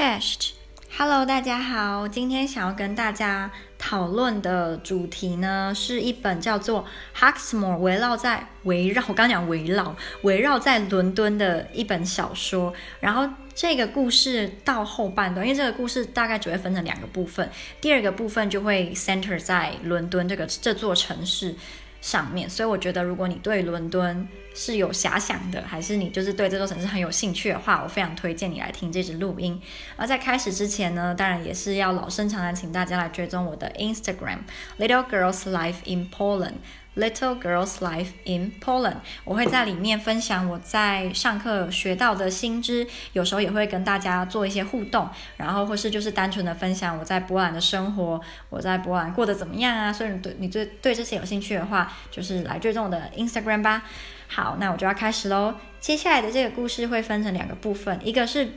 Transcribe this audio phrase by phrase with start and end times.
[0.00, 2.08] Cześć，Hello，大家好。
[2.08, 6.86] 今天想要跟大家讨论的主题呢，是一本叫做
[7.20, 12.72] 《Hawksmoor》，围绕在围绕我刚刚讲围绕围绕在伦敦的一本小说。
[13.00, 21.54] 然后这个故事到后半段，因为这个故事大概只会分成两个部分，第二个部分就会 center 在伦敦这个这座城市
[22.00, 22.48] 上面。
[22.48, 29.60] 所以我觉得，如果你对伦敦是有遐想的，还是你就是对这座城市很有兴趣的话，我非常推荐你来听这支录音。
[29.96, 34.38] 而在开始之前呢，当然也是要老生常谈，请大家来追踪我的 Instagram
[34.78, 36.54] Little Girls Life in Poland
[36.96, 38.96] Little Girls Life in Poland。
[39.24, 49.92] 我会在里面分享我在上课学到的新知，有时候也会跟大家做一些互动，然后或是就是单纯的分享我在波兰的生活，我在波兰过得怎么样啊？
[49.92, 53.82] 所以你对你对对这些有兴趣的话，就是来追踪我的 Instagram 吧。
[54.28, 55.54] 好，那我就要开始喽。
[55.80, 58.48] 接下来的这个故事会分成两个部分，一个是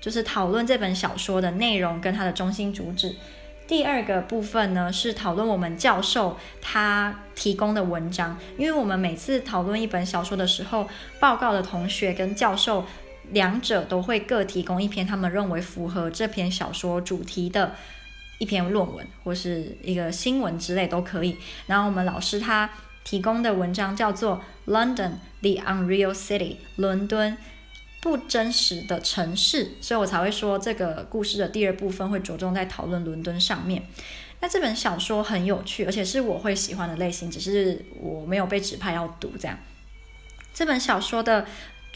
[0.00, 3.16] 就是讨论这本小说的内容跟它的中心主旨，
[3.68, 8.36] 第二个部分呢是讨论我们教授他提供的文章。
[8.56, 10.88] 因为我们每次讨论一本小说的时候，
[11.20, 12.84] 报告的同学跟教授
[13.30, 17.74] 两者都会各提供一篇他们认为符合这篇小说主题的
[18.38, 21.36] 一篇论文或是一个新闻之类都可以。
[21.66, 22.68] 然后我们老师他。
[23.04, 26.38] 提供的文章叫做《London: The Unreal City》，
[26.76, 27.38] 伦敦
[28.00, 33.82] 不真实的城市，所以我才会说这个故事的第二部分会着重在讨论伦敦上面。
[34.40, 39.58] 那这本小说很有趣，而且是我会喜欢的类型，只是我没有被指派要读这样。
[40.52, 41.46] 这本小说的。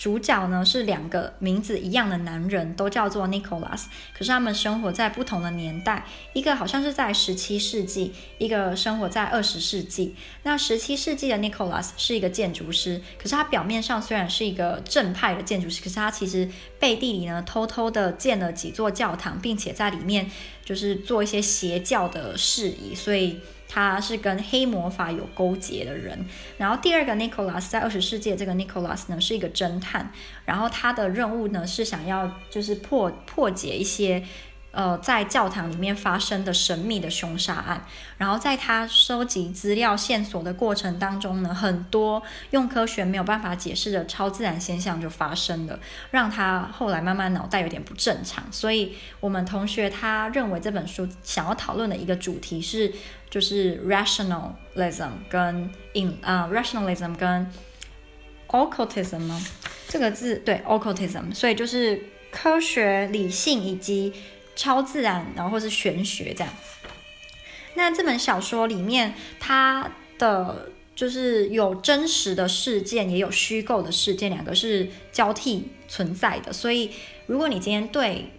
[0.03, 10.17] 主角呢是两个名字一样的男人，都叫做 Nicholas，可是他们生活在不同的年代，一个好像是在十七世纪，一个生活在二十世纪。
[10.43, 20.29] 那十七世纪的 Nicholas 是一个建筑师，可是他表面上虽然是一个正派的建筑师，可是他其实背地里呢偷偷的建了几座教堂，并且在里面
[20.65, 23.39] 就是做一些邪教的事宜，所以。
[23.73, 26.27] 他是跟黑魔法有勾结的人，
[26.59, 30.13] 然后第二个 Nicholas 在二十世纪这个 Nicholas 呢是一个侦探，
[30.45, 34.23] 然后他的任务呢是想要就是破破解一些。
[34.73, 37.85] 呃，在教堂里面发生的神秘的凶杀案，
[38.17, 42.23] 然后在他收集资料线索的过程当中呢，很多
[42.53, 45.79] 用科学没有办法解释的超自然现象就发生了，
[46.11, 48.43] 让他后来慢慢脑袋有点不正常。
[48.51, 52.91] 所以，我们同学他认为这本书想要讨论的一个主题是，
[53.29, 57.47] 就是 rationalism 跟 in 啊、rationalism 跟
[58.49, 59.39] occultism 吗？
[59.87, 64.15] 这个字对 occultism，所以就是科学理性以及。
[64.55, 66.53] 超自然，然后或是玄学这样。
[67.75, 76.53] 那这本小说里面，它的就是有真实的事件，也有虚构的事件，两个是交替存在的。
[76.53, 76.91] 所以，
[77.27, 78.31] 如果你今天对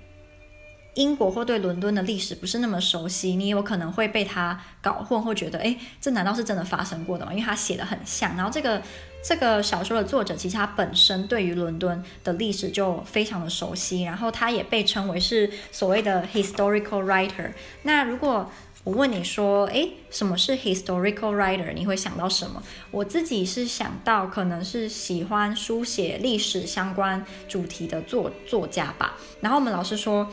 [0.94, 7.32] 英国或对伦敦的历史不是那么熟悉，你有可能会被它搞混，或觉得，诶，这难道是真的发生过的吗？
[7.34, 8.36] 因为它写得很像。
[8.38, 8.80] 然后这个
[9.24, 17.52] 这个小说的作者，其实他本身对于伦敦的历史就非常的熟悉，然后他也被称为是所谓的 historical writer。
[17.84, 18.52] 那如果
[18.84, 21.72] 我问你说，诶，什么是 historical writer？
[21.74, 22.62] 你会想到什么？
[22.92, 29.18] 我自己是想到可能是喜欢书写历史相关主题的作作家吧。
[29.40, 30.30] 然后我们老师说。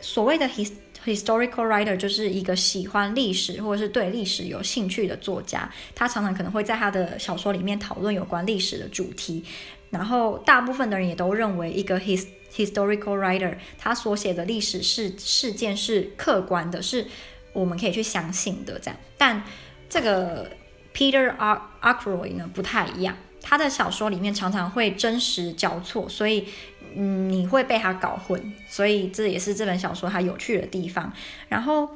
[0.00, 0.70] 所谓的 his
[1.04, 9.44] historical writer 就是一个喜欢历史或者是对历史有兴趣的作家，他常常可能会在他的小说里面讨论有关历史的主题。
[9.90, 17.06] 然后大部分的人也都认为，一个 his historical writer 他所写的历史事事件是客观的，是
[17.52, 18.78] 我们可以去相信的。
[18.78, 19.42] 这样，但
[19.88, 20.50] 这个
[20.94, 21.34] Peter
[21.80, 26.46] Ackroyd 呢不太一样，他的小说里面常常会真实交错，所以。
[26.94, 31.12] 嗯，你会被他搞混，所以这也是这本小说它有趣的地方。
[31.48, 31.88] 然后，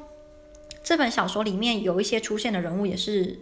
[0.83, 3.39] 这本小说里面有一些出现的人物，也是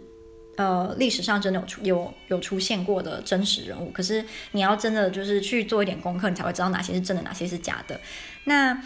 [0.56, 3.90] 呃历史上真的有出有有出现过的真实人物。
[3.90, 8.00] 可是你要真的就是去做一点功课，你才会知道哪些是真的，哪些是假的。
[8.44, 8.82] 那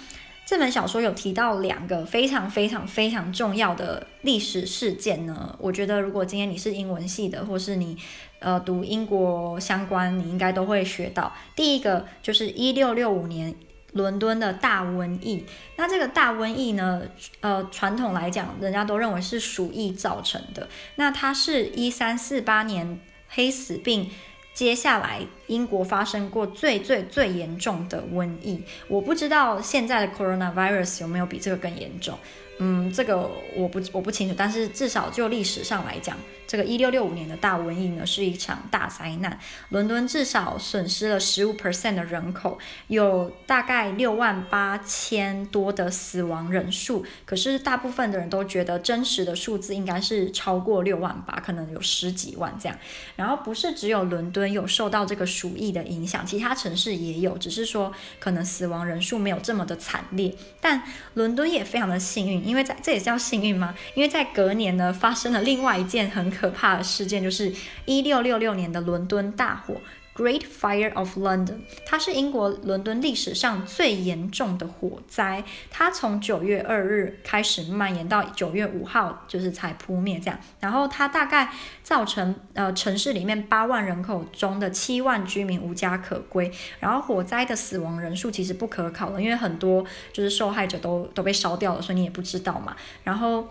[0.47, 5.57] 这本小说有提到两个非常非常非常重要的历史事件呢。
[5.61, 7.97] 我觉得如果今天你是英文系的，或是你
[8.39, 11.33] 呃读英国相关，你应该都会学到。
[11.55, 13.55] 第一个就是一六六五年
[13.93, 15.45] 伦敦的大瘟疫。
[15.77, 17.03] 那这个大瘟疫呢，
[17.41, 20.69] 呃，传统来讲，人家都认为是鼠疫造成的。
[20.97, 24.11] 那它是一三四八年黑死病
[24.55, 28.63] 接下来英国发生过最最最严重的瘟疫。
[28.89, 32.19] 我不知道现在的 coronavirus 有没有比这个更严重。
[32.59, 36.17] 嗯，这个我不我不清楚，但是至少就历史上来讲，
[36.47, 39.39] 这个一六六五年的大瘟疫呢是一场大灾难，
[39.71, 42.59] 伦敦至少损失了十五 percent 的人口，
[42.89, 47.05] 有大概六万八千多的死亡人数。
[47.25, 52.79] 可是大部分的人都觉得真实的数字应该是超过六万八，可能有十几万这样。
[53.17, 60.35] 然后不是只有伦敦有受到这个鼠疫的影响，其他城市也有，只是说可能死亡人数没有这么的惨烈。
[60.61, 60.83] 但
[61.15, 62.47] 伦敦也非常的幸运。
[62.47, 63.75] 因为在这也叫幸运吗？
[63.95, 67.53] 因为在隔年呢，发生了另外一件很可怕的事件，就是
[67.85, 69.77] 一六六六年的伦敦大火。
[70.17, 75.45] Great Fire of London，它是英国伦敦历史上最严重的火灾。
[75.71, 80.41] 它从九月二日开始蔓延到九月五号，就是才扑灭这样。
[80.59, 81.53] 然后它大概
[81.83, 86.51] 造成呃城市里面八万人口中的七万居民无家可归。
[86.81, 89.85] 然后火灾的死亡人数其实不可考的，因为很多
[90.15, 92.75] 就是受害者都都被烧掉了，所以你也不知道嘛。
[93.05, 93.47] 然后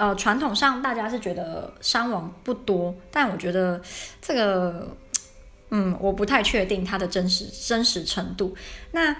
[0.00, 3.80] 呃传统上大家是觉得伤亡不多，但我觉得
[4.20, 4.96] 这个。
[5.72, 8.56] 嗯，我不太确定它的真实真实程度。
[8.90, 9.14] 那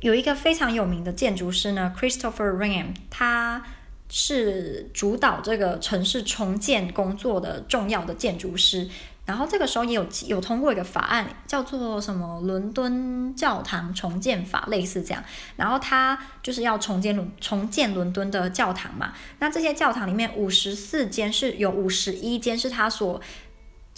[0.00, 3.64] 有一个非常有名的建筑师呢，Christopher Wren，他
[4.10, 8.86] 是主导这个城市重建工作的重要的建筑师。
[9.28, 15.22] 然后这个时候也有有通过一个法案，叫做什么伦敦教堂重建法，类似这样。
[15.56, 19.12] 然后他就是要重建伦重建伦敦的教堂嘛。
[19.38, 23.20] 那这些教堂里面五十四间是有五十一间是他所。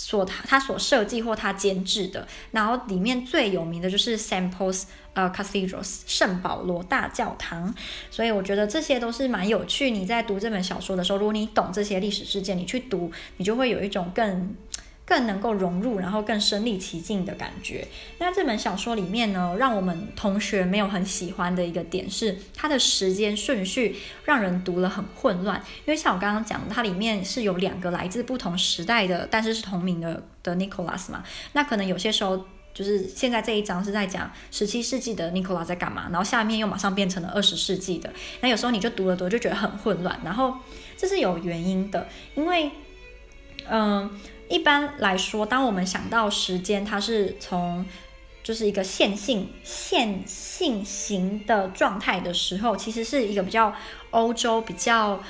[0.03, 7.75] 所他他所设计或他监制的，然后里面最有名的就是 Saint Paul's 呃 Cathedral 圣保罗大教堂，
[8.11, 9.91] 所以我觉得这些都是蛮有趣。
[9.91, 14.56] 你在读这本小说的时候，如果你懂这些历史事件，你去读，你就会有一种更。
[15.11, 17.85] 更能够融入，然后更身临其境的感觉。
[18.19, 25.61] 那这本小说里面呢，让我们同学没有很喜欢的一个点是，它的时间顺序让人读了很混乱。
[25.85, 31.25] 因为像我刚刚讲，它里面是有两个来自不同时代的，但是是同名的的 Nicholas 嘛。
[31.55, 38.09] 那可能有些时候就是现在这一章是在讲十七世纪的 Nicolas 在干嘛，然后下面又马上变成了二十世纪的。
[38.43, 40.21] 那有时候你就读了读就觉得很混乱。
[40.25, 40.55] 然后
[40.97, 42.71] 这是有原因的，因为
[43.69, 44.09] 嗯。
[44.50, 47.87] 一般来说，当我们想到时间，它是从
[48.43, 53.73] 就是一个线性线性型的状态的时候，其实是一个比较
[54.11, 55.23] 欧洲、比较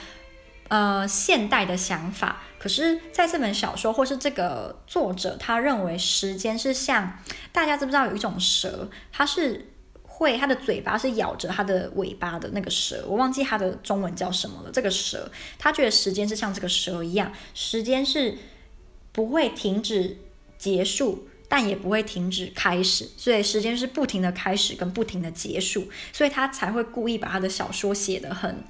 [0.69, 2.41] 呃现代的想法。
[2.59, 7.19] 可是，在这本小说或是这个作者，他认为时间是像
[7.53, 9.71] 大家知不知道有一种蛇，它是
[10.03, 14.71] 会它的嘴巴是咬着它的尾巴的那个蛇，我忘记它的中文叫什么了。
[14.73, 18.39] 这个蛇，他觉得时间是像这个蛇一样，时间是。
[19.13, 20.17] 不会停止
[20.59, 28.63] 结束，但也不会停止开始，所以时间是不停的开始跟不停的结束，所以他才会故意把他的小说写得很，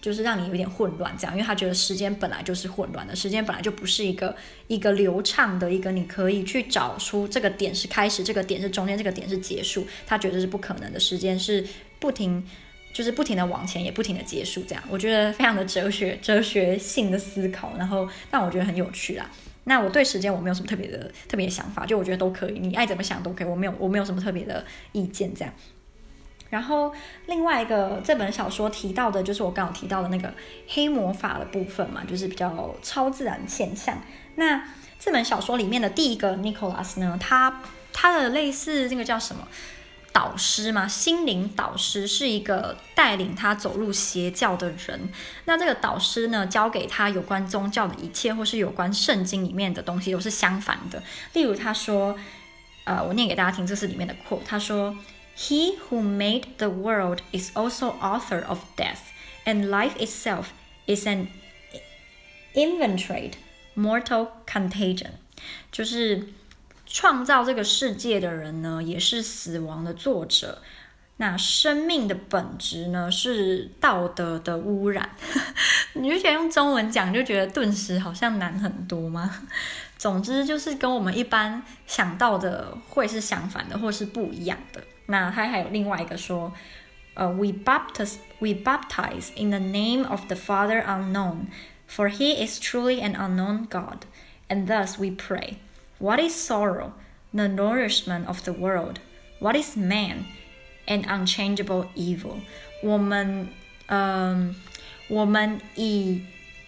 [0.00, 4.36] 就是让你有点混乱这样，因为他觉得时间本来就是混乱的，时间本来就不是一个
[4.68, 11.66] 一个流畅的一个，你可以去找出这个点是开始，这个点是中间，这个点是结束，他觉得是不可能的，时间是
[11.98, 12.46] 不停，
[12.92, 19.28] 就是不停的往前，也不停的结束这样，我觉得非常的哲学哲学性的思考，然后但我觉得很有趣啦。
[19.68, 25.54] 那我对时间我没有什么特别的特别的想法，就我觉得都可以，你爱怎么想都可以，我没有我没有什么特别的意见这样。
[26.50, 26.94] 然后
[27.26, 30.32] 另外一个这本小说提到的就是我刚刚提到的那个
[30.66, 33.98] 黑魔法的部分嘛，就是比较超自然现象。
[34.36, 34.64] 那
[34.98, 37.62] 这本小说里面的第一个 Nicholas 呢，他
[37.92, 39.46] 他的类似那个叫什么？
[40.12, 45.08] 导师嘛，心灵导师是一个带领他走入邪教的人。
[45.44, 51.02] 那这个导师呢，教给他有关宗教的一切，或是有关圣经里面的东西，都是相反的。
[51.34, 52.18] 例如，他说，
[52.84, 54.42] 呃，我念给大家听，这是里面的 quote。
[54.44, 54.96] 他说
[55.36, 58.98] ：“He who made the world is also author of death,
[59.44, 60.46] and life itself
[60.86, 61.28] is an
[62.54, 63.34] inveterate
[63.76, 65.10] mortal contagion。”
[65.70, 66.28] 就是。
[66.88, 70.60] 创造这个世界的人呢，也是死亡的作者。
[71.18, 75.10] 那生命的本质呢，是道德的污染。
[75.94, 79.46] 你就觉得用中文讲，就觉得顿时好像难很多吗？
[79.98, 84.80] 总之就是跟我们一般想到的会是相反的，或是不一样的。
[85.06, 86.52] 那他还有另外一个说，
[87.14, 91.46] 呃，We baptize, we baptize in the name of the Father unknown,
[91.90, 94.02] for He is truly an unknown God,
[94.48, 95.56] and thus we pray.
[95.98, 96.92] What is sorrow?
[97.34, 99.00] The nourishment of the world.
[99.40, 100.24] What is man?
[100.86, 102.40] An unchangeable evil.
[102.82, 103.48] 我们，
[103.88, 104.54] 嗯，
[105.08, 106.22] 我们以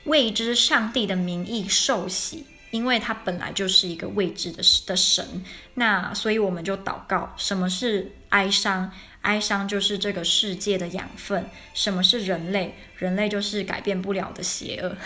[0.04, 5.42] 未知上帝的名义受洗，因为他本来就是一个未知的的神。
[5.74, 8.92] 那所以我们就祷告，什么是哀伤？
[9.22, 11.48] 哀伤就是这个世界的养分。
[11.74, 12.74] 什么是人类？
[12.96, 14.88] 人类就是改变不了的邪恶。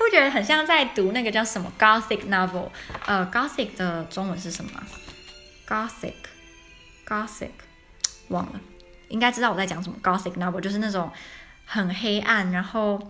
[0.00, 2.70] 我觉得很像在读那个叫什么 Gothic novel？
[3.06, 4.70] 呃，Gothic 的中文是什么
[5.66, 7.50] ？Gothic，Gothic，
[8.28, 8.60] 忘了。
[9.08, 9.96] 应该知道我在讲什么。
[10.02, 11.10] Gothic novel 就是那种
[11.64, 13.00] 很黑暗，然后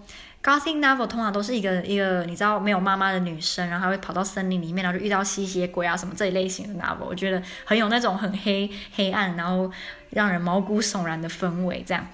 [0.43, 7.05] Gothic novel 通常都是一个一个你知道没有妈妈的女生，然后会跑到森林里面，然后就遇到吸血鬼啊什么这一类型的 novel。
[7.07, 9.71] 我觉得很有那种很黑黑暗，然后
[10.11, 11.83] 让人毛骨悚然的氛围。
[11.87, 12.07] 这样，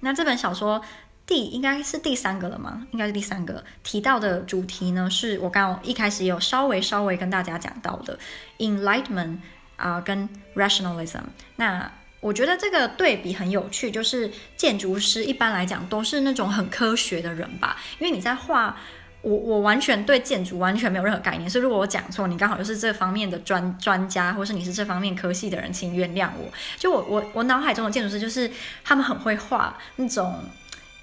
[0.00, 0.82] 那这本小说
[1.26, 2.86] 第应该是第三个了吗？
[2.90, 8.18] 应该是第三个提到的主题呢，是我刚刚一开始有稍微稍微跟大家讲到的
[8.58, 9.38] Enlightenment
[9.76, 11.22] 啊、跟 Rationalism。
[11.56, 11.90] 那
[12.24, 18.74] 我觉得这个对比很有趣，就是建筑师一般来讲都是那种很科学的人吧，因为你在画，
[19.20, 26.50] 我我完全对建筑完全没有任何概念，所以如果我讲错，你刚好又是这方面的专专家，或是你是这方面科系的人，请原谅我。
[26.78, 28.50] 就我我我脑海中的建筑师就是
[28.82, 30.42] 他们很会画那种，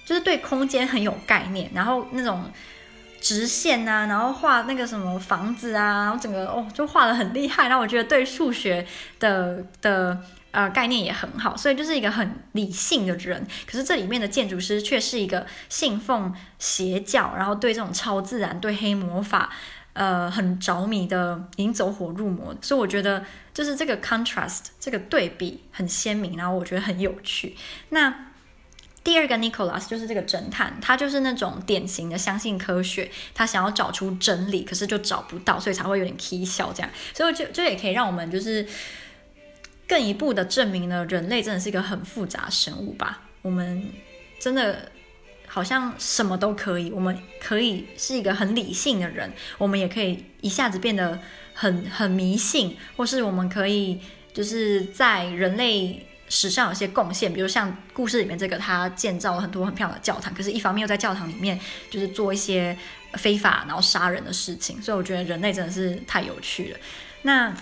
[0.04, 2.50] 就是对空间很有概念，然后那种
[3.20, 8.84] 直线啊，然后画那个什么房子啊，然后整个哦就画得很厉害，然后我觉得对数学
[9.20, 10.18] 的的。
[10.52, 13.46] 呃，概念也很好，所以就是一个很理性的人。
[13.66, 19.50] 可是这里面的建筑师却是一个信奉邪教，然后对这种超自然、对黑魔法，
[19.94, 22.54] 呃，很着迷的，已经走火入魔。
[22.60, 27.56] 所以我觉得就是这个 contrast，这个对比很鲜明，然后我觉得很有趣。
[27.88, 28.26] 那
[29.02, 36.90] 第二个 Nicholas 就是这个侦探，他就是那种典型的相信科学，他想要找出真理，可是就找不到，所以才会有点起笑这样。
[37.14, 38.68] 所以就就也可以让我们就是。
[39.92, 43.20] 更一步的证明了人类真的是一个很复杂生物吧？
[43.42, 43.90] 我们
[44.40, 44.90] 真的
[45.46, 51.18] 好像什么都可以，我们可以是一个很理性的人，我们也可以一下子变得
[51.52, 54.00] 很很迷信，或是我们可以
[54.32, 62.74] 就是在人类史上有些贡献，比如像故事里面这个，他建造了很多很漂亮的教堂，可是一方面又在教堂里面就是做一些
[63.18, 66.78] 非法然后杀人的事情，所以我觉得人类真的是太有趣了。
[67.20, 67.54] 那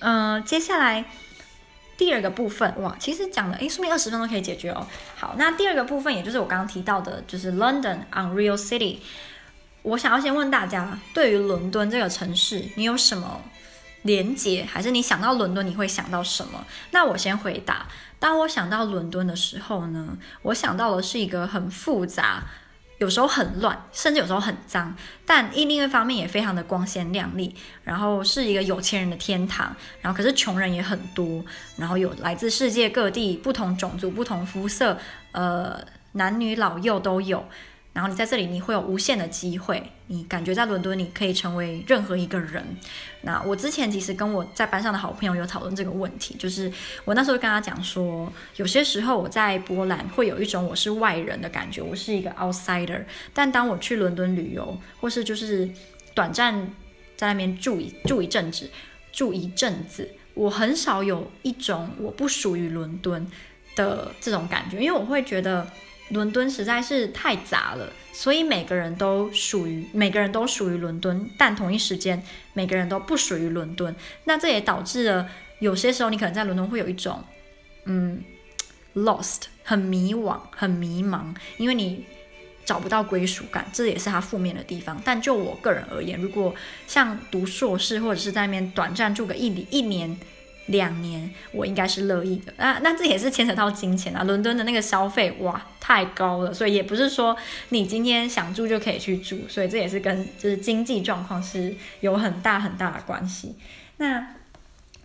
[0.00, 1.04] 嗯、接下来。
[1.96, 4.86] 第二个部分哇，其实讲的诶，说明二十分钟可以解决哦。
[5.16, 8.98] 好，那第二个部分，也就是我刚刚提到的，就是 London Unreal City。
[9.82, 13.40] 我想要先问大家，对于伦敦这个城市，你有什么
[14.02, 14.64] 连结？
[14.64, 16.66] 还是你想到伦敦，你会想到什么？
[16.90, 17.86] 那我先回答，
[18.18, 22.42] 当我想到伦敦的时候呢，我想到的是一个很复杂。
[22.98, 31.44] 有时候很乱，甚至有时候很脏，但另一方面也非常的光鲜亮丽，然后是一个有钱人的天堂，然后可是穷人也很多，
[31.76, 34.98] 然后有来自世界各地不同种族、不同肤色，
[35.32, 35.78] 呃，
[36.12, 37.44] 男女老幼都有。
[37.96, 39.82] 然后你在这里，你会有无限的机会。
[40.08, 42.62] 你感觉在伦敦，你可以成为任何一个人。
[43.22, 46.70] 那我之前其实跟我在班上的好朋友有讨论这个问题，就是
[47.06, 53.02] 我那时候跟他讲说，有些时候我在波兰会有一种我是外人的感觉，我是一个 outsider。
[53.32, 55.66] 但当我去伦敦旅游，或是就是
[56.12, 56.70] 短暂
[57.16, 58.70] 在那边住一住一阵子，
[59.10, 63.26] 住一阵子，我很少有一种我不属于伦敦
[63.74, 65.66] 的这种感觉，因为我会觉得。
[66.10, 72.22] 伦敦实在是太杂了，所以每个人都属于每个人都属于伦敦，但同一时间
[72.52, 73.94] 每个人都不属于伦敦。
[74.24, 77.24] 那这也导致了有些时候你可能在伦敦会有一种
[77.86, 78.22] 嗯
[78.94, 82.04] lost 很迷惘、很迷茫，因为你
[82.64, 85.00] 找不到归属感，这也是它负面的地方。
[85.04, 86.54] 但就我个人而言，如果
[86.86, 90.16] 像读硕士或者是在那边短暂住个一一年。
[90.66, 92.52] 两年，我应该是乐意的。
[92.56, 94.24] 那那这也是牵扯到金钱啊。
[94.24, 97.36] 伦敦的那个消费哇太高了，所以也不是说
[97.68, 103.54] 你今天想住就可以去住，所以这也是跟就是经济状况是有很大很大的关系。
[103.98, 104.34] 那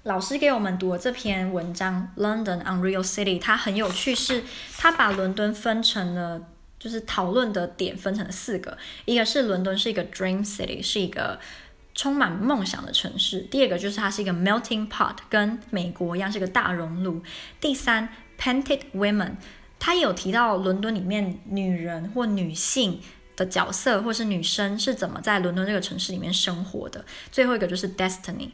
[0.04, 4.44] 老师给我们读的这篇文章《London Unreal City》，它很有趣，是
[4.78, 6.42] 它把伦敦分成了
[6.80, 8.76] 就是讨论的点分成了四个，
[9.06, 11.40] 一个是伦敦是一个 Dream City，是一个。
[12.02, 13.42] 充满梦想的城市。
[13.42, 17.22] 第二个就是它是一个 melting pot，跟美国一样是个大熔炉。
[17.60, 19.34] 第三，painted women，
[19.78, 23.00] 它也有提到伦敦里面女人或女性
[23.36, 27.06] 的角色，或是女生是怎么在伦敦这个城市里面生活的。
[27.32, 28.50] 最后一个就是 destiny，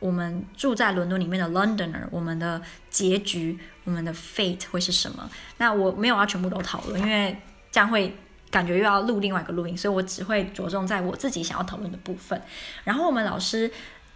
[0.00, 5.30] 我们住在伦敦里面的 Londoner，我们的结局，我们的 fate 会是什么？
[5.58, 7.36] 那我没有要全部都讨论，因为
[7.70, 8.12] 这样会。
[8.50, 12.40] 感觉又要录另外一个录音，所以我只会着重在我自己想要讨论的部分。
[12.84, 13.70] 然后我们老师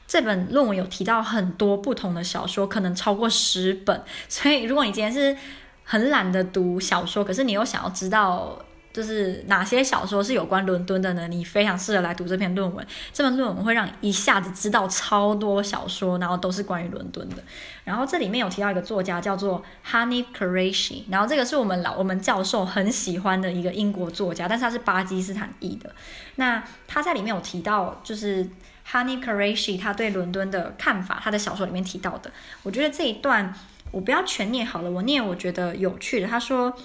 [0.07, 4.03] 这本论文有提到很多不同的小说，可能超过十本。
[4.29, 5.37] 所以如果你今天是
[5.85, 8.59] 很懒得读小说，可是你又想要知道
[8.93, 11.27] 就是哪些小说是有关伦敦的呢？
[11.29, 12.87] 你非常适合来读这篇论文。
[13.13, 17.37] 这篇论文会让一下子知道超多小说，然后都是关于伦敦的。
[17.85, 25.95] 然后这里面有提到一个作家叫做 Hanif Kureishi，然后这个是我们老我们教授很喜欢的一个英国作家，但是他是巴基斯坦裔的。
[26.37, 28.47] 那他在里面有提到，就是
[28.91, 32.31] Hanif Kureishi 他对伦敦的看法，他的小说里面提到的。
[32.63, 33.55] 我觉得这一段
[33.91, 36.29] 我不要全念好了，我念我觉得有趣的。
[36.29, 36.77] 他说。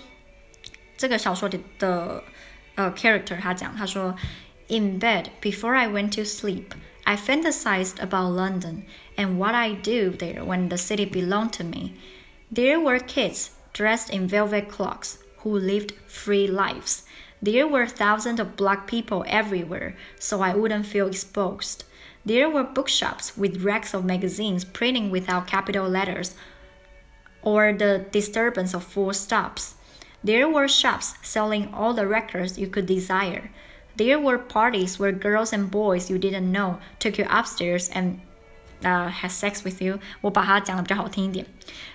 [0.97, 2.23] 这个小说里的
[2.75, 4.15] 呃 character，他讲，他说，
[4.69, 6.73] In bed before I went to sleep,
[7.05, 8.85] I fantasized about London
[9.17, 11.95] and what I do there when the city belonged to me.
[12.51, 17.05] There were kids dressed in velvet cloaks who lived free lives.
[17.43, 21.85] There were thousands of black people everywhere, so I wouldn't feel exposed.
[22.25, 26.37] There were bookshops with racks of magazines printing without capital letters,
[27.43, 29.75] or the disturbance of full stops.
[30.27, 33.51] There were shops selling all the records you could desire.
[33.97, 38.21] There were parties where girls and boys you didn't know took you upstairs and
[38.85, 39.99] uh, had sex with you.
[40.21, 41.47] 我把它讲得比较好听一点.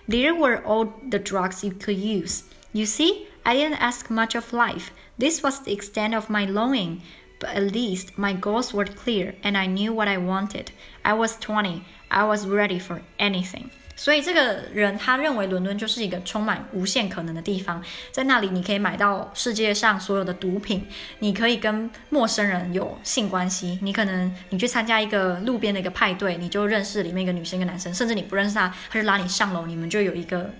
[0.07, 2.43] There were all the drugs you could use.
[2.73, 4.91] You see, I didn't ask much of life.
[5.17, 7.01] This was the extent of my longing.
[7.39, 10.71] But at least my goals were clear and I knew what I wanted.
[11.05, 11.85] I was 20.
[12.09, 13.69] I was ready for anything.
[14.02, 17.80] 所以这个人他认为伦敦就是一个充满无限可能的地方，
[18.10, 20.84] 在那里你可以买到世界上所有的毒品，
[21.20, 30.50] 你可以跟陌生人有性关系，你可能你去参加一个路边的一个派对，你就认识里面一个女生一个男生，甚至你不认识他，他就拉你上楼，你们就有一个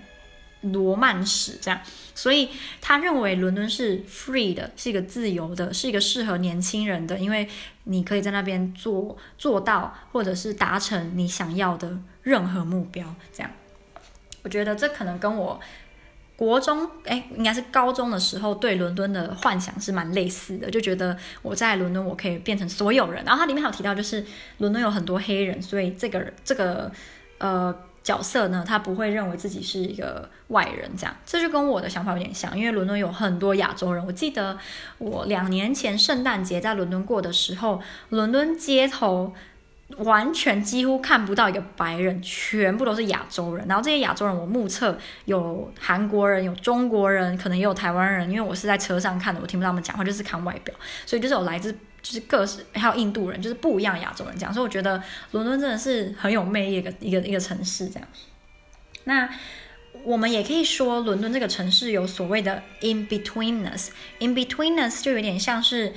[0.63, 1.79] 罗曼史这样。
[2.15, 7.49] 所以他认为伦敦是 free 的，是一个自由的，是一个适合年轻人的，因为
[7.85, 13.15] 你可以在那边做做到，或者是达成你想要的任何目标。
[13.31, 13.51] 这样，
[14.43, 15.59] 我觉得这可能跟我
[16.35, 23.25] 国中，哎，应该是高中的时候对伦敦的幻想是蛮类似的，就觉得我在伦敦我可以变成所有人。
[23.25, 24.23] 然后它里面还有提到，就是
[24.59, 26.91] 伦敦有很多黑人，所以这个这个
[27.39, 27.75] 呃。
[28.03, 32.55] 角色呢，他不会认为自己是一个外人，这样，这就跟我的想法有点像。
[32.57, 34.57] 因为伦敦有很多亚洲人，我记得
[34.97, 39.33] 我两年前圣诞节在伦敦过的时候，伦敦街头
[39.99, 43.65] 完全几乎看不到一个白人，全部都是亚洲人。
[43.69, 51.73] 然后这些亚洲人，我目测有韩国人，有中国人，可能也有台湾人，因为我是在车上看的，我听不到他们讲话，就是看外表，所以就是有来自。
[52.03, 58.07] 就是各式，还有印度人，就是不一样的亚洲人这样，所以我觉得伦敦真的是很有魅力的一个一个一个城市这样。
[59.05, 59.29] 那
[60.03, 65.93] 我们也可以说，伦敦这个城市有所谓的 in betweenness，in betweenness 就有点像是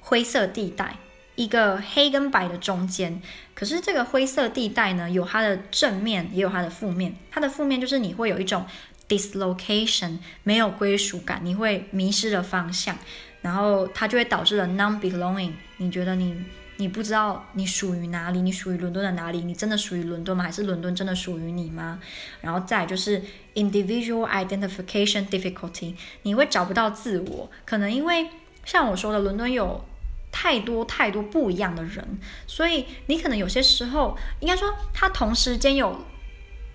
[0.00, 0.96] 灰色地带，
[1.36, 3.22] 一个黑跟白的中间。
[3.54, 7.14] 可是这个灰色地带呢，有它的正面，也有它的负面。
[7.30, 8.66] 它的负面就是你会有一种
[9.08, 12.98] dislocation，没有归属感，你会迷失了方向。
[13.44, 16.34] 然后它就会导致了 non-belonging，你觉得你
[16.78, 20.42] 你不知道你属于哪里，你属于伦敦的哪里，你真的属于伦敦吗？
[20.42, 22.00] 还是伦敦真的属于你吗？
[22.40, 28.26] 然后再就是 individual identification difficulty，你会找不到自我，可能因为
[28.64, 29.84] 像我说的，伦敦有
[30.32, 36.00] 太多太多不一样的人，所以你可能有些时候应该说，它同时间有。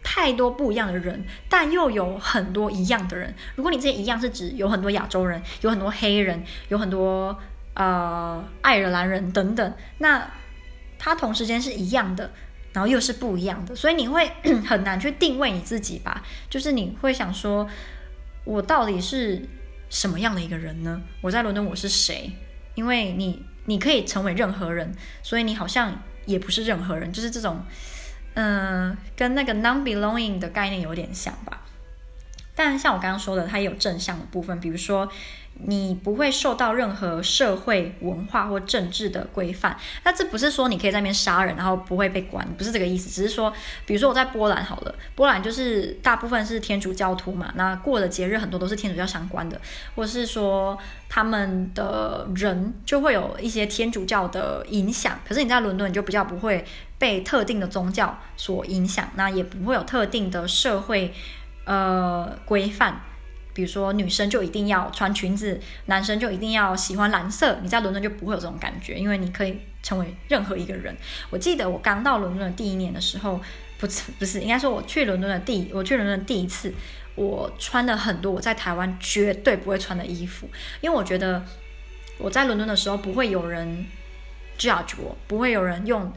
[0.02, 3.36] 太多不一样的人，但又有很多一样的人。
[3.56, 7.38] 如果你这一样是指有很多亚洲人，有很多黑人，有很多
[7.74, 10.32] 呃爱尔兰人等等，那
[10.98, 12.32] 它同时间是一样的，
[12.74, 14.32] 然后又是不一样的，所以你会
[14.66, 16.24] 很难去定位你自己吧？
[16.50, 17.68] 就是你会想说，
[18.46, 19.48] 我到底是
[19.90, 21.02] 什么样的一个人呢？
[21.22, 22.32] 我在伦敦我是谁？
[22.76, 27.64] 因为你你可以成为任何人，所以你好像也不是任何人，就是这种。
[28.36, 31.62] 嗯，跟那个 non-belonging 的概念有点像吧，
[32.56, 35.10] 但像我刚刚说的，它也有正向的部分，比如说
[35.66, 39.78] 你不会受到任何社会文化或政治的规范。
[40.04, 43.10] 那这不是说你可以在那边杀人，然后不会被管，不是这个意思。
[43.10, 43.54] 只是说，
[43.86, 49.60] 比如说我在波兰好了，波兰就是大部分是天主教徒嘛，那过的节日很多都是天主教相关的，
[49.96, 55.20] 或是说他们的人就会有一些天主教的影响。
[55.28, 56.66] 可是你在伦敦，你就比较不会。
[57.00, 61.14] 被特定的宗教所影响，那也不会有特定的社会
[61.64, 63.00] 呃规范，
[63.60, 67.60] 比如说女生就一定要穿裙子，男生就一定要喜欢蓝色。
[67.62, 70.96] 你在伦敦就不会有这种感觉，因为你可以成为任何一个人。
[71.30, 73.38] 我记得我刚到伦敦的第一年的时候，
[73.78, 76.74] 不是不是，应该说我去伦敦的第我去伦敦的第一次，
[77.16, 81.44] 我穿了很多我在台湾绝对不会穿的衣服，因为我觉得
[82.18, 83.86] 我在伦敦的时候不会有人
[84.58, 86.10] judge 我，不会有人用。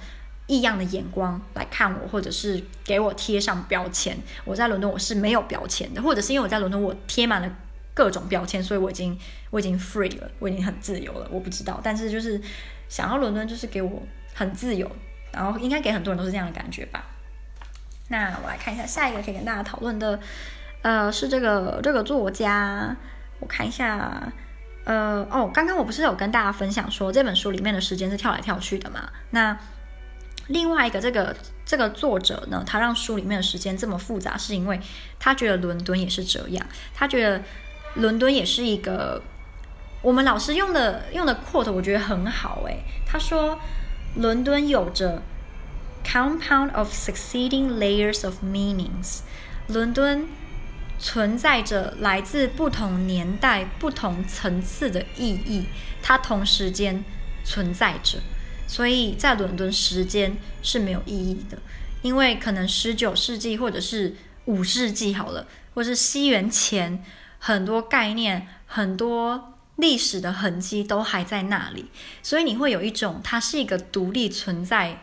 [0.52, 4.14] 异样的眼光来看我，或者是给我贴上标签。
[4.44, 7.50] 我在伦敦我是没有标签的，或者是因为我在伦敦我贴满了
[7.94, 9.18] 各种标签，所以我已经
[9.50, 11.26] 我已经 free 了，我已经很自由了。
[11.30, 12.38] 我不知道，但是就是
[12.90, 14.02] 想要伦敦，就是给我
[14.34, 14.90] 很自由，
[15.32, 17.02] 然后应该给很多人都是这样的感觉吧。
[18.08, 20.20] 那我来看一下下一个可以跟大家讨论的，
[20.82, 22.94] 呃，是这个这个作家，
[23.40, 24.30] 我看一下，
[24.84, 29.08] 呃，哦，刚刚我不是有跟大家分享说这本书里面的时间是跳来跳去的嘛？
[29.30, 29.56] 那
[30.48, 34.80] 另外一个这个这个作者呢，他让书里面的时间这么复杂，是因为
[35.18, 37.42] 他觉得伦敦也是这样，他觉得。
[37.96, 39.20] 伦敦也是一个，
[40.00, 42.82] 我们老师用的用的 quote，我觉得很好诶。
[43.06, 43.58] 他说，
[44.16, 45.20] 伦敦有着
[46.02, 49.18] compound of succeeding layers of meanings。
[49.66, 50.26] 伦敦
[50.98, 55.66] 存在着来自不同年代、不同层次的意义，
[56.02, 57.04] 它同时间
[57.44, 58.20] 存在着。
[58.72, 61.58] 所以在伦敦，时间是没有意义的，
[62.00, 67.04] 因为可能十九世纪或者是五世纪好了，或是西元前。
[67.44, 71.86] 很多概念、很多历史的痕迹都还在那里，
[72.22, 75.00] 所以你会有一种它是一个独立存在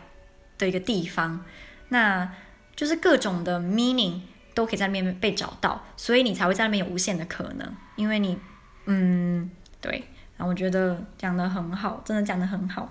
[0.56, 1.44] 的一个地方，
[1.90, 2.32] 那
[2.74, 4.22] 就是各种的 meaning
[4.54, 8.38] 都可以在那边被找到，所以你才会在那边有无限的可能，因为你，
[8.86, 9.50] 嗯，
[9.82, 10.02] 对，
[10.38, 12.90] 然后我觉得讲得很好，真的讲得很好，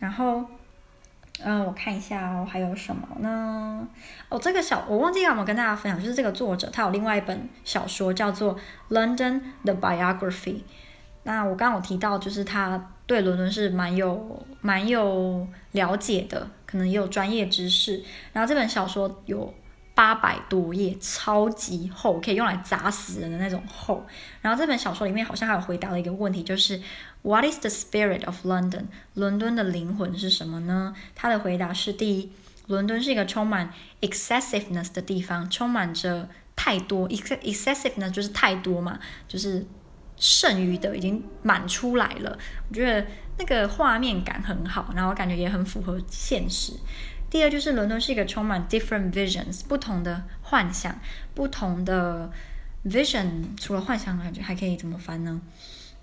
[0.00, 0.44] 然后。
[1.44, 3.86] 嗯，我看一下哦，还有什么呢？
[4.30, 8.56] 哦，这个小我忘记有没有跟大家分享，就是这个作者他有另外一本小说叫做
[8.88, 10.54] 《London the Biography》。
[11.24, 18.02] 那我刚刚有提到，就是他对伦敦是蛮有蛮有了解的，可能也有专业知识。
[18.32, 19.52] 然后这本小说有。
[19.96, 24.06] 八百多页，超级厚，可以用来砸死人的那种厚。
[24.42, 26.78] 然后这本小说里面好像还有回答了一个问题，就是
[27.22, 28.84] What is the spirit of London？
[29.14, 30.94] 伦敦的灵魂是什么呢？
[31.14, 32.30] 他的回答是：第一，
[32.66, 39.66] 伦敦是一个充满 excessiveness 的地方，充满着太多 excessiveness 就是太多嘛，就是
[40.18, 42.38] 剩余的已经满出来了。
[42.68, 43.06] 我觉得
[43.38, 46.74] 那个画面感很好，然后我感觉也很符合现实。
[47.28, 50.98] 第二就是伦敦是一个充满 different visions 不同的幻想，
[51.34, 52.30] 不同的
[52.84, 55.40] vision，除了幻想，感觉还可以怎么翻呢？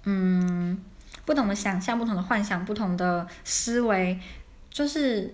[0.04, 0.78] 嗯，
[1.24, 4.20] 不同的想象，不同的幻想，不同的思维，
[4.70, 5.34] 就是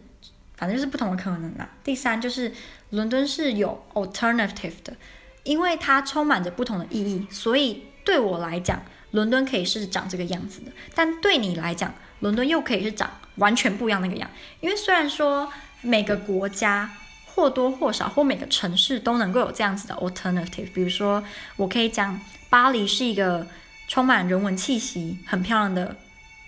[0.55, 1.67] 反正就是不同的可能啦。
[1.83, 2.53] 第三就是
[2.91, 4.95] 伦敦是有 alternative 的，
[5.43, 14.29] 因为它充满着不同的意义，所以对我来讲，伦敦可以是长这个样子的，但对你来讲，伦敦又可以是长完全不一样那个样，
[14.61, 15.51] 因为虽然说。
[15.81, 16.89] 每个国家
[17.25, 20.71] 或多或少，或每个城市都能够有这样子的 alternative。
[20.73, 21.23] 比如说，
[21.55, 23.47] 我可以讲巴黎是一个
[23.87, 25.95] 充满人文气息、很漂亮的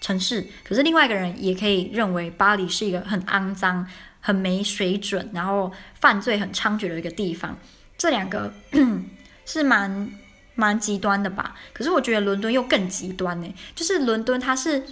[0.02, 3.88] 城市，可是另外一个人也可以认为巴黎是一个很肮脏、
[4.20, 7.58] 很没水准，然后犯罪很猖獗的一个地方。
[7.98, 8.54] 这两个
[9.46, 10.10] 是蛮
[10.56, 11.56] 蛮极端的吧？
[11.72, 14.84] 可是我觉得伦敦又更极端呢，就是伦敦它是。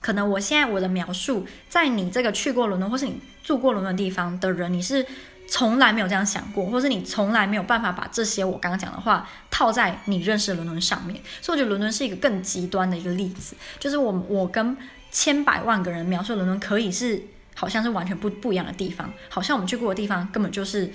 [0.00, 5.04] 可能我现在我的描述，在你这个去过伦敦或是你住过伦敦地方的人，你是
[5.46, 11.20] 从来没有这样想过，或是你从来没有办法把这些我刚刚讲的话套在你认识的伦敦上面。
[11.42, 14.76] 所以我觉得伦敦是一个更极端的一个例子，就是我我跟
[15.10, 17.22] 千百万个人描述伦敦，可以是
[17.54, 20.90] 好像是完全不不一样的地方，好像我们去过的地方根本就是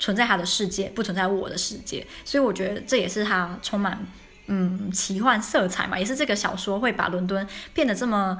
[0.00, 2.04] 存在他的世界，不存在我的世界。
[2.24, 4.04] 所以我觉得这也是他充满。
[4.48, 8.36] 嗯，奇幻色彩嘛，也是这个小说会把伦敦变得这么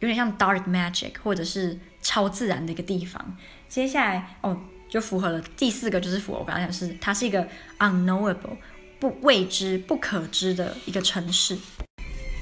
[0.00, 3.36] 有点像 dark magic 或者是超自然的一个地方。
[3.68, 4.56] 接下来哦，
[4.88, 7.46] 就符合了第四个，就是符合我刚才讲，是它是一个
[7.78, 8.56] unknowable
[8.98, 11.56] 不未知、不可知的一个城市。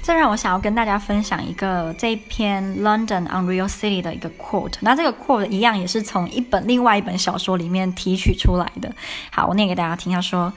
[0.01, 4.75] 这让我想要跟大家分享一个这一篇 London Unreal City 的一个 quote。
[4.79, 8.91] 那这个 quote 一样也是从一本另外一本小说里面提取出来的。
[9.29, 10.11] 好，我念给大家听。
[10.11, 10.51] 他说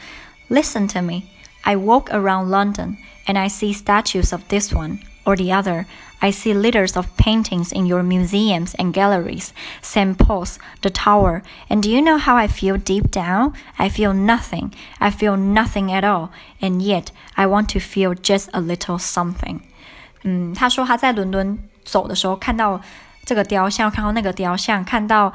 [0.49, 1.25] ：“Listen to me。”
[1.64, 2.98] I walk around London
[3.28, 5.86] and I see statues of this one or the other.
[6.20, 10.18] I see litters of paintings in your museums and galleries, St.
[10.18, 11.44] Paul's, the Tower.
[11.70, 13.54] And do you know how I feel deep down?
[13.78, 14.74] I feel nothing.
[15.00, 16.32] I feel nothing at all.
[16.60, 19.60] And yet I want to feel just a little something.
[20.24, 22.82] 嗯，他说他在伦敦走的时候，看到
[23.26, 25.34] 这个雕像，看到那个雕像，看到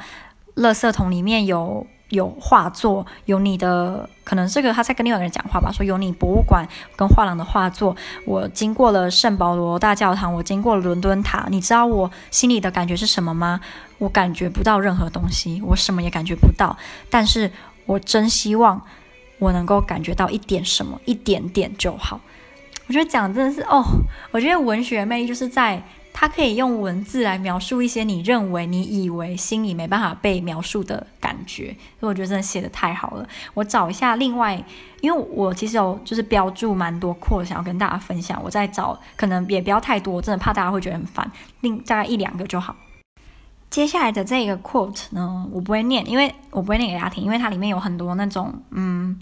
[0.55, 1.87] 垃圾桶里面有。
[2.08, 6.66] 有画作，有你的，可能这个他在跟另外一个人讲话吧，说有你博物馆
[6.96, 7.94] 跟画廊的画作。
[8.24, 13.60] 我经过了圣保罗大教堂，我经过了伦敦塔，你知道我心里的感觉是什么吗？
[13.98, 16.76] 我感觉不到任何东西，我什么也感觉不到。
[17.10, 17.50] 但是
[17.84, 18.80] 我真希望
[19.38, 22.20] 我能够感觉到一点什么，一点点就好。
[22.86, 23.84] 我觉得讲真的是哦，
[24.30, 25.82] 我觉得文学魅力就是在。
[26.20, 31.66] 它可以用文字来描述一些你认为、你以为、心里没办法被描述的感觉。
[32.00, 33.28] 所以我觉得真的写的太好了。
[33.54, 34.60] 我找一下另外，
[35.00, 42.74] 因为我其实有就是标注蛮多 quote 想要跟大家分享，我再找，可能也不要太多，真的怕大家会觉得很烦，另大概一两个就好。
[43.70, 49.16] 接下来的这个 quote 呢，我不会念，因为我不会念给大家听，因为它里面有很多那种嗯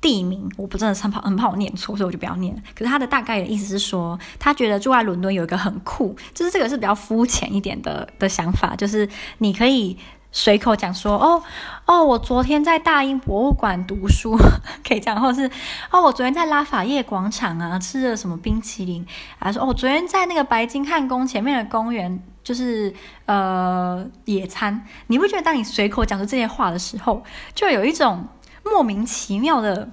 [0.00, 2.54] 地名，我不真的很怕很怕我念错，所以我就不要念。
[2.74, 9.08] 可是他的大概的意思是说，他觉得住在伦敦有一个很酷，就是这个是比较肤浅一点的的想法，就是
[9.38, 9.96] 你可以
[10.32, 11.42] 随口讲说，哦
[11.86, 14.36] 哦，我昨天在大英博物馆读书，
[14.86, 15.50] 可以这样，或是
[15.90, 19.06] 哦，我昨天在拉法叶广场啊吃了什么冰淇淋，
[19.38, 22.22] 还说哦，我昨天在那个白金汉宫前面的公园。
[22.42, 22.92] 就是
[23.26, 27.22] 呃野餐，你不觉得当你随口讲出这些话的时候，
[27.54, 28.26] 就有一种
[28.64, 29.88] 莫名其妙的，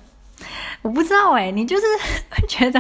[0.82, 1.84] 我不知道哎，你就是
[2.48, 2.80] 觉得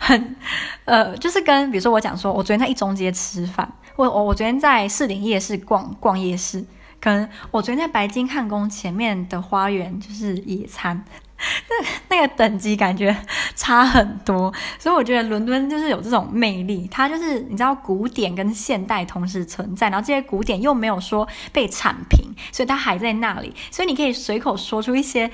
[0.00, 0.36] 很
[0.84, 6.64] 呃，就是跟比如说我讲说，我昨天在一中街吃饭，我我我昨天在士林夜市逛逛夜市，
[7.00, 11.04] 可能我昨天在白金汉宫前面的花园就是野餐。
[11.68, 13.14] 那那个等级感觉
[13.56, 25.30] 差很多，所以我觉得伦敦就是有这种魅力，它就是你知道古典跟现代同时存在，然后这些古典又没有说被铲平，所以它还在那里，所以你可以随口说出一些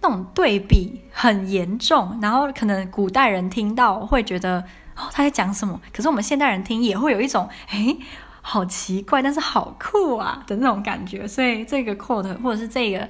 [0.00, 4.64] 那种对比很严重，然后可能古代人听到会觉得
[4.96, 7.98] 哦他在讲什么，可是我们现代人听也会有一种诶
[8.40, 13.06] 好奇怪，但是好酷啊的那种感觉，所以这个 quote 或者是这个。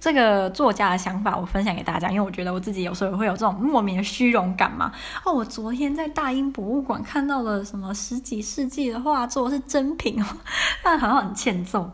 [0.00, 4.92] 这个作家的想法，我分享给大家，因为我觉得我自己有时候会有这种莫名的虚荣感嘛。
[5.24, 10.26] 哦，我昨天在大英博物馆看到了什么十几世纪的画作，是真品哦，
[10.82, 11.90] 但好像很欠揍。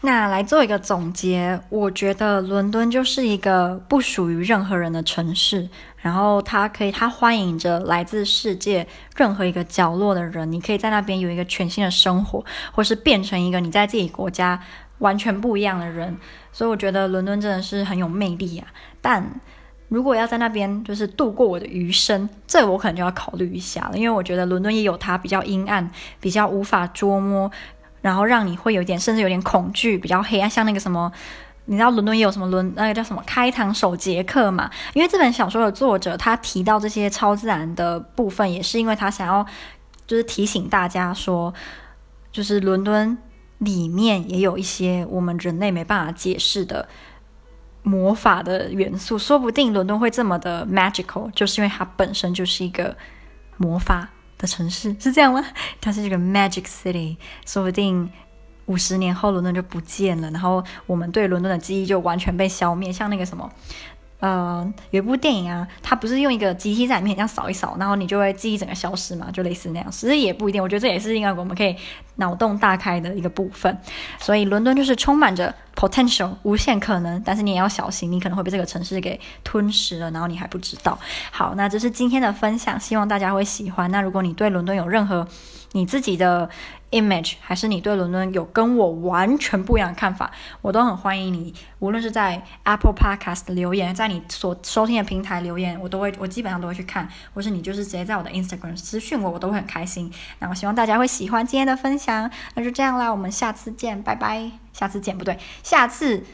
[0.00, 14.60] 那来做一个总结，我觉得伦敦就是一个不属于任何人的城市，然后它可以，它欢迎着来自世界任何一个角落的人，你可以在那边有一个全新的生活，或是变成一个你在自己国家。
[14.98, 16.16] 完全不一样的人，
[16.52, 18.66] 所以我觉得伦敦真的是很有魅力啊。
[19.00, 19.40] 但
[19.88, 25.88] 如果要在那边就是度过我的余生，这我可能就要考虑一下了，因为我觉得伦敦也有它比较阴暗、
[26.20, 27.50] 比较无法捉摸，
[28.02, 31.10] 然后让你会有点甚至有点恐惧、比较黑暗，像那个什么，
[31.66, 34.68] 你知道伦敦也有什么伦那个叫什么开膛手杰克嘛？
[34.94, 39.46] 因为这本小说的作者他提到这些超自然的部分，也是因为他想要
[40.06, 41.54] 就是提醒大家说，
[42.32, 43.16] 就是伦敦。
[43.58, 46.88] 里面也有一些我们人类没办法解释的
[47.82, 52.96] 魔法的元素，说不定伦敦会这么的 magical，就是因为它本身就是一个
[53.56, 55.44] 魔法的城市， 是这样吗？
[55.80, 57.16] 它是一个 magic city，
[57.46, 58.10] 说不定
[58.66, 63.50] 五十年后伦敦就不见了，然后我们对伦敦的记忆就完全被消灭，像那个什么。
[64.20, 69.88] 呃，有一部电影啊，它不是用一个机器在里面这样扫一扫，然后你就会记忆整个消失嘛，就类似那样。
[69.92, 71.76] 其实也不一定，我觉得这也是另外一个我们可以
[72.18, 73.76] 脑洞大开的一个部分。
[74.20, 80.96] 所以伦敦就是充满着 potential 无限可能，但是你也要小心，你可能会被这个城市给吞噬了，然后你还不知道。
[81.32, 83.90] 好，那这是今天的分享，希望大家会喜欢。
[83.90, 85.26] 那如果你对伦敦有任何
[85.72, 86.48] 你自己的
[86.90, 90.30] image，还是你对伦敦有跟我完全不一样的看法，
[90.62, 100.10] 我都很欢迎你，无论是在 Apple Podcast 留言，在你所收听的平台留言，我都会，我基本上都会去看，或是你就是直接在我的 Instagram 私讯我，我都会很开心。
[100.38, 102.07] 那我希望大家会喜欢今天的分享，
[102.54, 104.50] 那就这样啦，我们下次见，拜拜。
[104.72, 106.24] 下次见，不对，下次。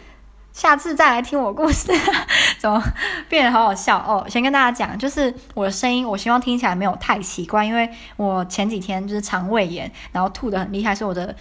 [0.52, 1.92] 下次再来听我故事，
[2.58, 2.80] 怎么
[3.28, 4.24] 变得好好笑哦？
[4.28, 11.34] 先跟大家讲，就是我的声音，我希望听起来没有太奇怪，因为我前几天就是肠胃炎，然后吐得很厉害，所以我的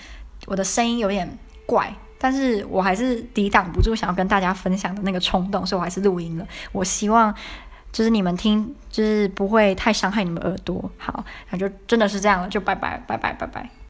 [0.48, 6.48] 我的声音有点怪，但是我还是抵挡不住想要跟大家分享的那个冲动，所以我还是录音了。
[6.72, 7.32] 我希望
[7.92, 10.90] 就是你们听，就是不会太伤害你们耳朵。
[10.98, 13.70] 好，那就真的是这样了，就拜拜拜拜拜拜。